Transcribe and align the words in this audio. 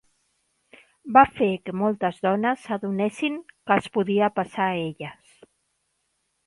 Va 1.17 1.23
fer 1.41 1.49
que 1.67 1.75
moltes 1.81 2.17
dones 2.27 2.65
s'adonessin 2.69 3.39
que 3.53 3.77
els 3.79 3.93
podia 3.99 4.35
passar 4.41 4.71
a 4.71 4.83
elles. 4.89 5.41